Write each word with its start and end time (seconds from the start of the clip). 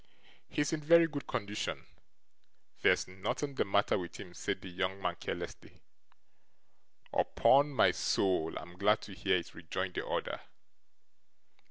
'He's 0.49 0.73
in 0.73 0.81
very 0.83 1.05
good 1.07 1.27
condition; 1.27 1.85
there's 2.81 3.07
nothing 3.07 3.53
the 3.53 3.63
matter 3.63 3.99
with 3.99 4.19
him,' 4.19 4.33
said 4.33 4.59
the 4.61 4.67
young 4.67 4.99
man 4.99 5.15
carelessly. 5.19 5.79
'Upon 7.13 7.69
my 7.69 7.91
soul 7.91 8.57
I'm 8.57 8.79
glad 8.79 9.01
to 9.03 9.13
hear 9.13 9.37
it,' 9.37 9.53
rejoined 9.53 9.93
the 9.93 10.07
other. 10.07 10.41